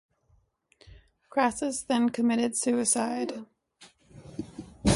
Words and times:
Crassus 1.29 1.83
then 1.83 2.09
committed 2.09 2.57
suicide. 2.57 3.45